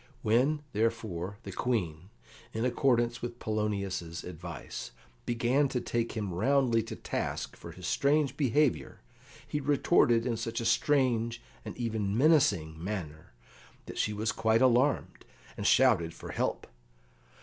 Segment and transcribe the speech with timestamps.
[0.23, 2.09] When, therefore, the Queen,
[2.55, 4.89] in accordance with Polonius's advice,
[5.27, 9.01] began to take him roundly to task for his strange behaviour,
[9.47, 13.33] he retorted in such a strange, and even menacing, manner
[13.85, 15.23] that she was quite alarmed,
[15.55, 16.65] and shouted for help.